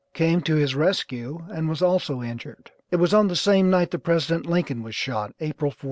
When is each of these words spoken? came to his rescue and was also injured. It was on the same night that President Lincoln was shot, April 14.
came 0.15 0.41
to 0.41 0.55
his 0.55 0.73
rescue 0.73 1.45
and 1.51 1.69
was 1.69 1.79
also 1.79 2.23
injured. 2.23 2.71
It 2.89 2.95
was 2.95 3.13
on 3.13 3.27
the 3.27 3.35
same 3.35 3.69
night 3.69 3.91
that 3.91 3.99
President 3.99 4.47
Lincoln 4.47 4.81
was 4.81 4.95
shot, 4.95 5.31
April 5.39 5.69
14. 5.69 5.77